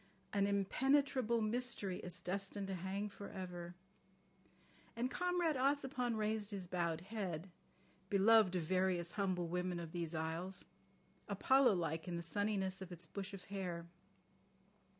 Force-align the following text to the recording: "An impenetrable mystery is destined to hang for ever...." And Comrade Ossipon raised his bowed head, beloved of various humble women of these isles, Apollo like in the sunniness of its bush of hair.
"An 0.33 0.47
impenetrable 0.47 1.41
mystery 1.43 1.99
is 1.99 2.21
destined 2.23 2.65
to 2.69 2.73
hang 2.73 3.07
for 3.07 3.29
ever...." 3.29 3.75
And 4.95 5.11
Comrade 5.11 5.55
Ossipon 5.55 6.15
raised 6.17 6.49
his 6.49 6.67
bowed 6.67 7.01
head, 7.01 7.51
beloved 8.09 8.55
of 8.55 8.63
various 8.63 9.11
humble 9.11 9.47
women 9.47 9.79
of 9.79 9.91
these 9.91 10.15
isles, 10.15 10.65
Apollo 11.29 11.75
like 11.75 12.07
in 12.07 12.15
the 12.15 12.23
sunniness 12.23 12.81
of 12.81 12.91
its 12.91 13.05
bush 13.05 13.31
of 13.31 13.43
hair. 13.53 13.85